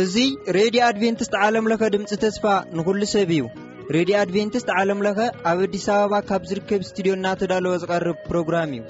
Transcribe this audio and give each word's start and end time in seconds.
እዙይ 0.00 0.32
ሬድዮ 0.56 0.82
ኣድቨንትስት 0.88 1.34
ዓለምለኸ 1.46 1.82
ድምፂ 1.94 2.12
ተስፋ 2.24 2.44
ንዂሉ 2.76 3.00
ሰብ 3.14 3.30
እዩ 3.38 3.42
ሬድዮ 3.96 4.14
ኣድቨንትስት 4.24 4.68
ዓለምለኸ 4.78 5.18
ኣብ 5.52 5.58
ኣዲስ 5.66 5.86
ኣበባ 5.96 6.14
ካብ 6.30 6.42
ዝርከብ 6.52 6.82
እስትድዮ 6.88 7.14
እናተዳልወ 7.20 7.74
ዝቐርብ 7.84 8.18
ፕሮግራም 8.28 8.70
እዩ 8.80 8.84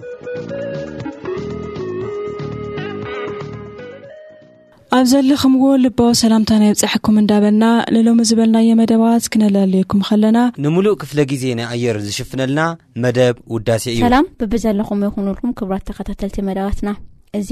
ኣብ 4.97 5.07
ዘለኹም 5.11 5.55
ዎ 5.61 5.67
ልበ 5.85 6.01
ሰላምታና 6.21 6.63
የብፃሓኩም 6.67 7.17
እንዳበልና 7.21 7.65
ንሎሚ 7.95 8.19
ዝበልናየ 8.29 8.69
መደባት 8.81 9.25
ክነለለየኩም 9.33 10.01
ከለና 10.09 10.39
ንሙሉእ 10.65 10.95
ክፍለ 11.01 11.19
ግዜ 11.31 11.45
ናይ 11.59 11.67
ኣየር 11.75 11.97
ዝሽፍነልና 12.05 12.61
መደብ 13.05 13.37
ውዳሴ 13.55 13.85
እ 13.93 13.95
ዩሰላም 13.97 14.27
ብቢዘለኹም 14.43 15.01
ይኹንልኩም 15.07 15.55
ክብራት 15.61 15.85
ተኸታተልቲ 15.89 16.39
መደባትና 16.49 16.91
እዚ 17.39 17.51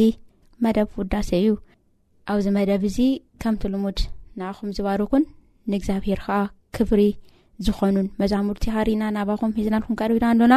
መደብ 0.66 0.88
ውዳሴ 1.00 1.30
እዩ 1.40 1.50
ኣብዚ 2.34 2.46
መደብ 2.58 2.84
እዚ 2.90 2.98
ከምቲ 3.44 3.64
ልሙድ 3.74 3.98
ንኣኹም 4.40 4.70
ዝባሩኩን 4.78 5.24
ንእግዚኣብሄር 5.72 6.22
ከዓ 6.28 6.38
ክብሪ 6.78 7.02
ዝኾኑን 7.68 8.08
መዛሙርቲ 8.22 8.64
ሃሪና 8.76 9.02
ናባኹም 9.18 9.56
ሂዝናልኩም 9.58 9.98
ከርብና 10.02 10.28
ዶና 10.42 10.54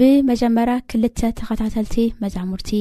ብመጀመርያ 0.00 0.76
ክልተ 0.92 1.20
ተኸታተልቲ 1.40 1.98
መዛሙርቲ 2.24 2.72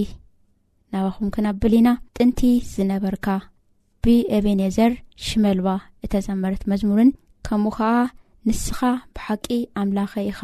ናባኹም 0.94 1.28
ክነብል 1.36 1.74
ኢና 1.80 1.90
ጥንቲ 2.18 2.40
ዝነበርካ 2.72 3.28
ብኤቤነዘር 4.06 4.94
ሽመልባ 5.26 5.68
እተዘመረት 6.06 6.64
መዝሙርን 6.72 7.12
ከምኡ 7.48 7.74
ኸዓ 7.78 7.94
ንስኻ 8.48 8.80
ብሓቂ 9.16 9.46
ኣምላኸ 9.82 10.14
ኢኻ 10.32 10.42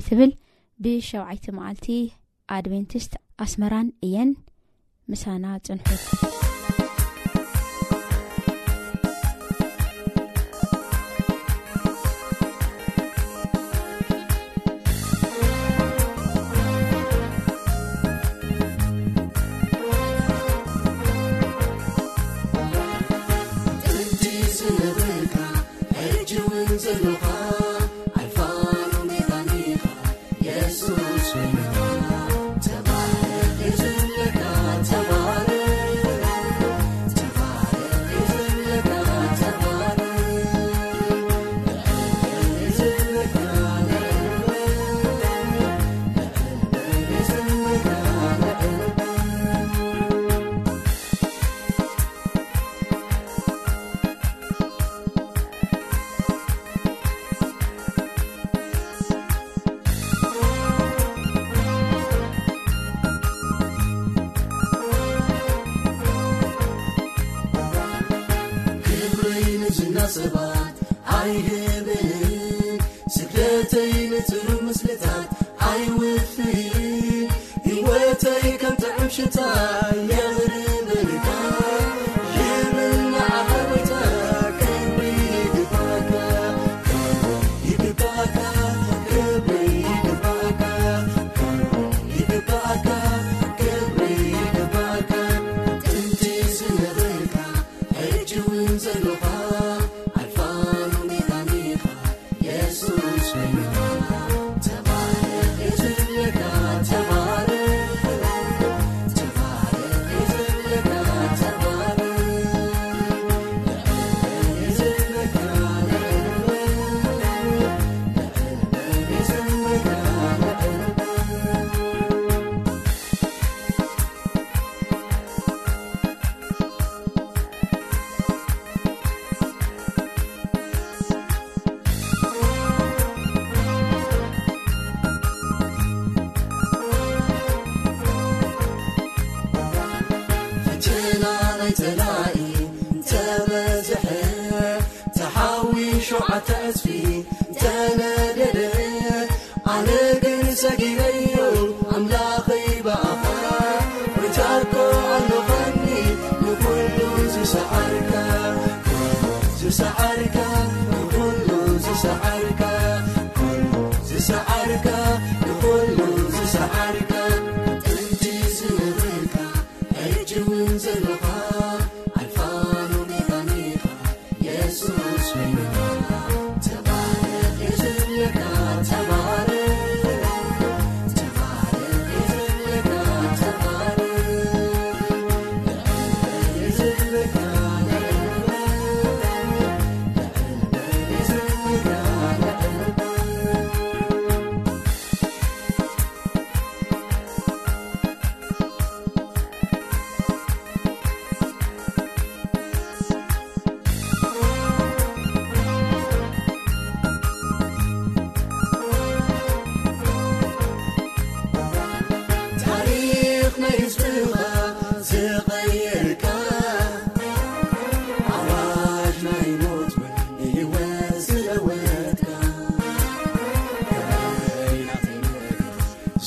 እትብል 0.00 0.32
ብሸብዓይቲ 0.84 1.44
መዓልቲ 1.58 1.86
ኣድቨንቲስት 2.58 3.14
ኣስመራን 3.46 3.88
እየን 4.08 4.30
ምሳና 5.12 5.44
ፅንሑ 5.68 5.86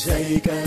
شيكا 0.03 0.62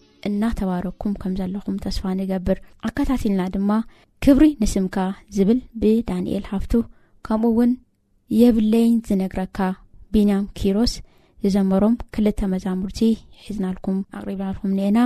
እናተባረኩም 0.27 1.13
ከም 1.21 1.33
ዘለኹም 1.39 1.77
ተስፋ 1.85 2.03
ንገብር 2.19 2.57
ኣከታትልና 2.87 3.41
ድማ 3.55 3.71
ክብሪ 4.25 4.45
ንስምካ 4.61 4.97
ዝብል 5.37 5.59
ብዳንኤል 5.81 6.45
ሃብቱ 6.51 6.73
ከምኡ 7.27 7.49
እውን 7.53 7.71
የብለይን 8.41 8.95
ዝነግረካ 9.09 9.57
ቢናም 10.13 10.45
ኪሮስ 10.59 10.93
ዝዘመሮም 11.45 11.97
ክልተ 12.15 12.39
መዛሙርቲ 12.53 13.01
ሒዝናልኩም 13.45 13.99
ኣቅሪብናልኩም 14.19 14.73
ነአና 14.79 14.99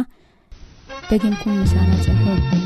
ደጊንኩም 1.09 1.57
መስናናፅንኹም 1.61 2.61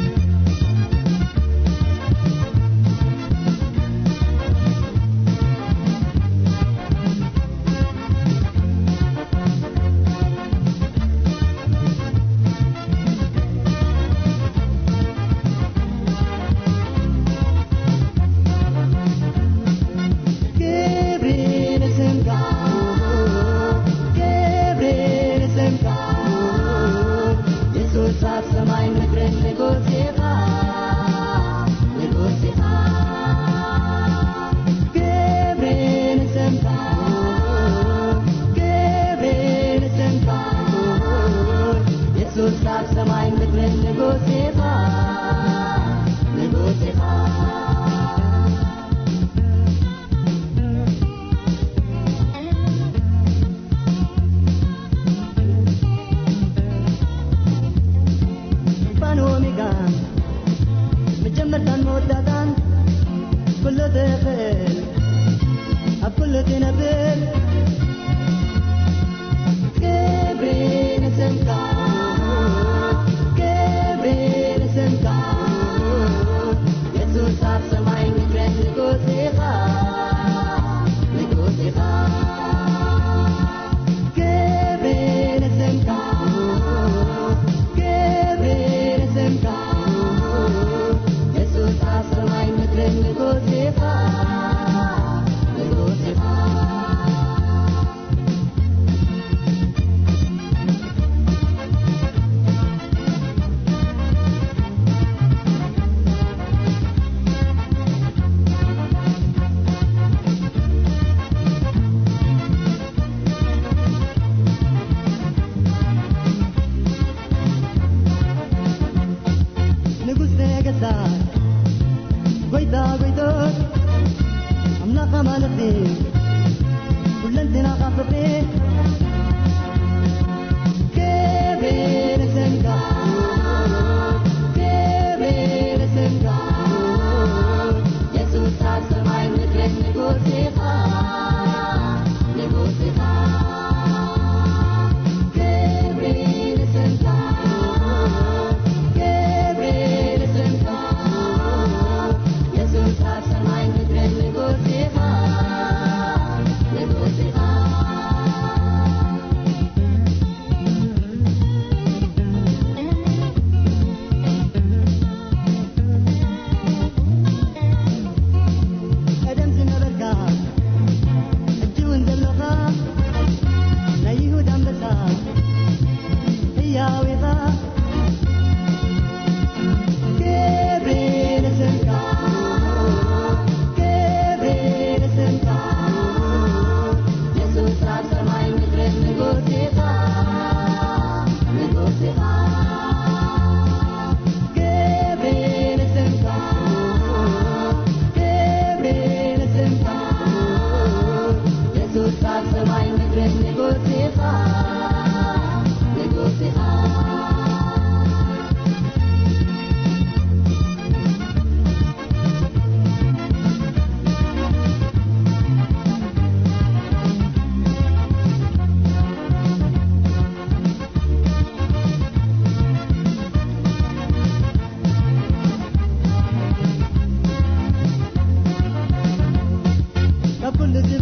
لزنا 127.32 127.90
فطي 127.98 128.39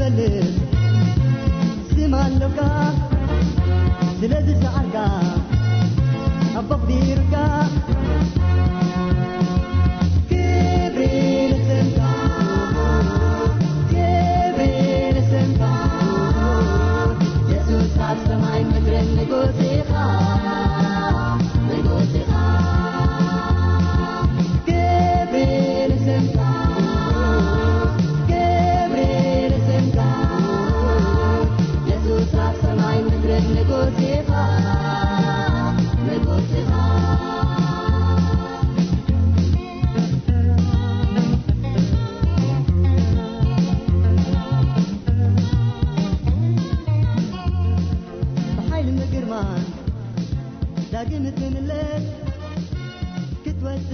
سملكa 0.08 2.94
sلززعrكa 4.22 5.08
ابقdيركa 6.60 7.46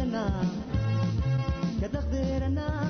نا 0.01 0.25
كذخدرنا 1.81 2.82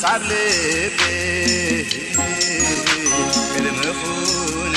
صلب 0.00 1.00
كلمقون 3.54 4.70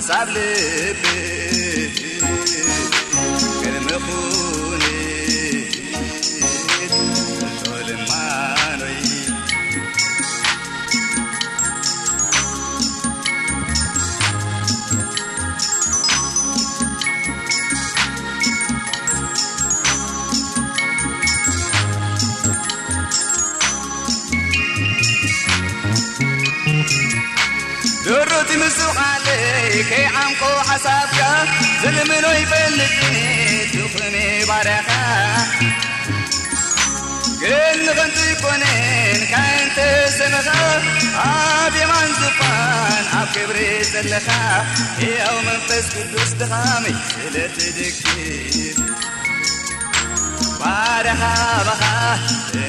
sabe 0.07 0.47
be 1.01 1.91
eremeu 3.67 4.37
ከይ 29.89 30.05
ዓምቆ 30.19 30.41
ሓሳብካ 30.67 31.17
ዘልምኖ 31.81 32.25
ይፈል 32.41 32.77
ዝኹሚ 33.77 34.15
ባረኻ 34.49 34.89
ግን 37.41 37.77
ንኸንዙ 37.85 38.17
ይኮነን 38.31 39.19
ካ 39.31 39.41
ንቲ 39.65 39.77
ዘመኻ 40.17 40.49
ኣብ 41.25 41.73
የማን 41.81 42.09
ዙፋን 42.21 43.05
ኣብ 43.19 43.27
ክብሪ 43.35 43.59
ዘለኻ 43.91 44.29
ሕዮው 45.01 45.37
መንፈስ 45.47 45.85
ቅዱስ 45.95 46.31
ትኻመስለትድግኪ 46.39 48.03
ባረኻ 50.61 51.21
ኻ 51.81 51.83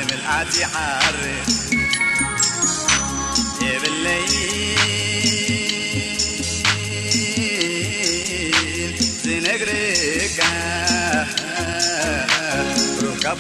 እብልኣት 0.01 0.57
ዓር 0.85 1.16
እብለይ 3.73 4.27
ون 13.29 13.35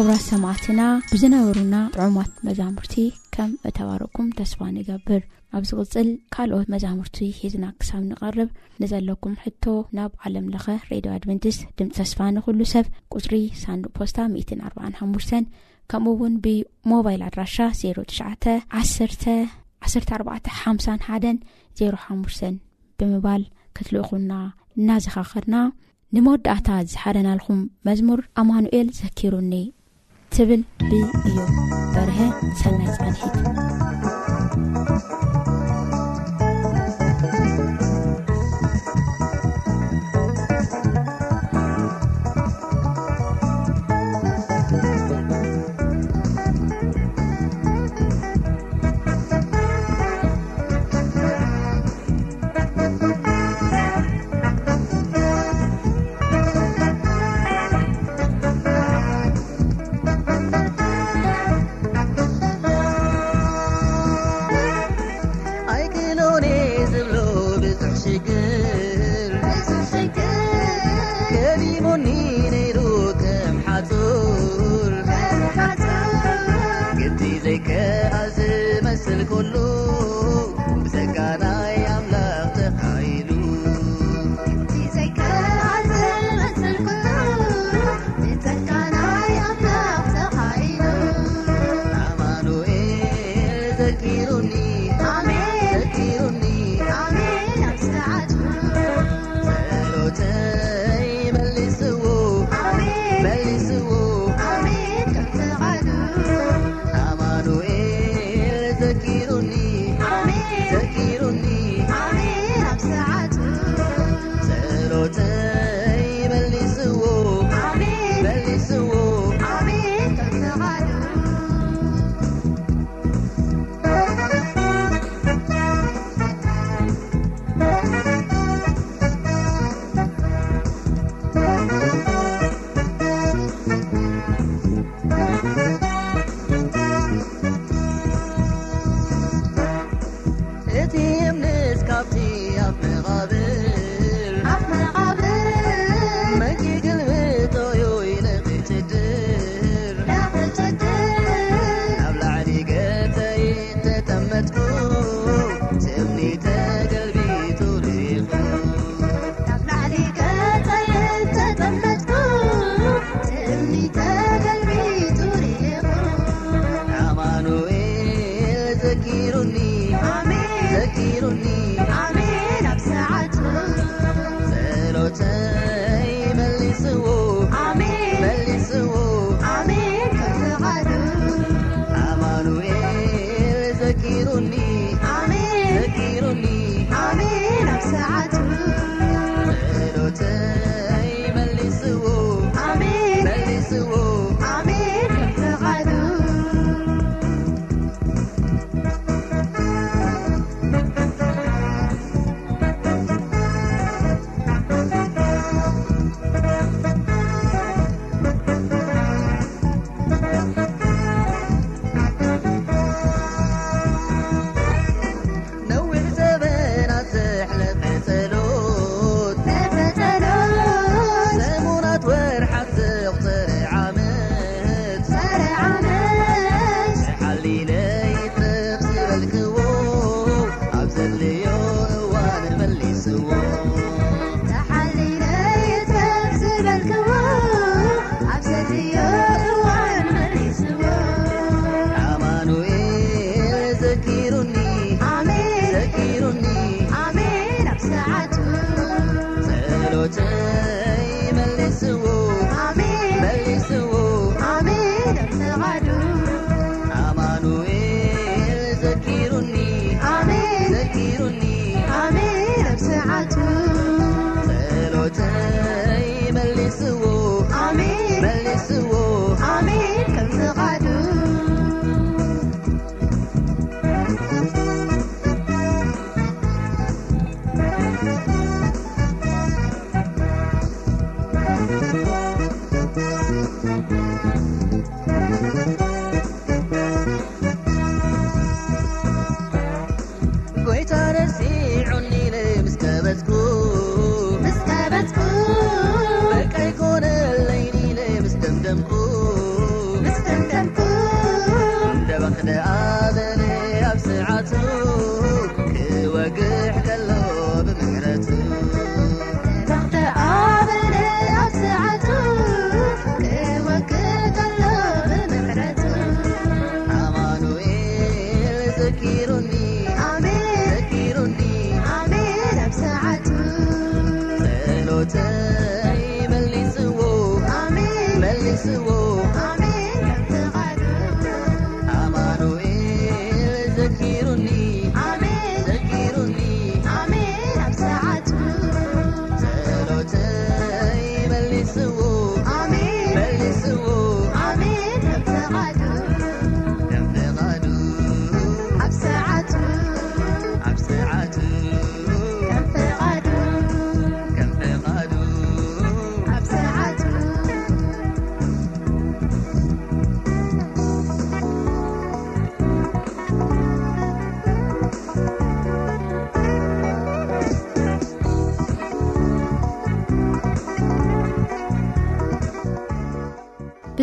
ኣብራት 0.00 0.22
ሰማዓትና 0.32 0.82
ብዝነበሩና 1.10 1.76
ጥዑማት 1.94 2.30
መዛሙርቲ 2.46 2.92
ከም 3.34 3.50
እተባረኩም 3.68 4.28
ተስፋ 4.38 4.58
ንገብር 4.76 5.22
ኣብ 5.56 5.64
ዝቅፅል 5.70 6.08
ካልኦት 6.34 6.68
መዛምርቲ 6.74 7.18
ሒዝና 7.38 7.64
ክሳብ 7.80 8.02
ንቐርብ 8.10 8.48
ንዘለኩም 8.82 9.34
ሕቶ 9.42 9.64
ናብ 9.96 10.12
ዓለምለኸ 10.26 10.66
ሬድዮ 10.90 11.10
ኣድቨንቲስ 11.16 11.56
ድምፂ 11.78 11.88
ተስፋ 11.98 12.18
ንኽሉ 12.36 12.58
ሰብ 12.72 12.86
ቁፅሪ 13.16 13.34
ሳንዱ 13.62 13.84
ፖስታ 13.96 14.18
4 14.68 15.00
5 15.00 15.34
ከምኡእውን 15.92 16.36
ብሞባይል 16.46 17.24
ኣድራሻ 17.28 17.58
0 17.80 18.14
1451 19.88 21.42
0 21.82 21.98
ሓ 22.04 22.16
ብምባል 23.02 23.44
ክትልኡኹና 23.78 24.32
እናዘኻኸድና 24.78 25.54
ንመወዳእታ 26.14 26.68
ዝሓደናልኩም 26.94 27.60
መዝሙር 27.90 28.22
ኣማኑኤል 28.42 28.88
ዘኪሩኒ 29.02 29.52
تبل 30.30 30.64
بي 30.80 31.00
ي 31.26 31.34
برها 31.94 32.42
سلناز 32.64 32.96
علحد 33.00 33.79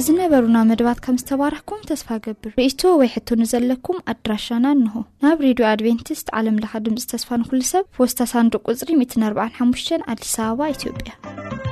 ዝነበሩና 0.08 0.58
መድባት 0.70 1.00
ከም 1.06 1.16
ዝተባርሕኩም 1.22 1.80
ተስፋ 1.90 2.08
ገብር 2.26 2.52
ርእቶ 2.60 2.82
ወይ 3.00 3.10
ሕት 3.16 3.30
ንዘለኩም 3.42 3.98
ኣድራሻና 4.12 4.66
ኣንሆ 4.76 4.96
ናብ 5.24 5.42
ሬድዮ 5.46 5.66
ኣድቨንቲስት 5.74 6.28
ዓለምለኻ 6.40 6.74
ድምፂ 6.88 7.06
ተስፋ 7.14 7.30
ንኩሉ 7.44 7.62
ሰብ 7.74 7.86
ፖስታሳንዱ 8.00 8.54
ቁፅሪ 8.70 8.92
145 9.06 9.96
ኣዲስ 10.14 10.36
ኣበባ 10.46 10.70
ኢትዮጵያ 10.76 11.67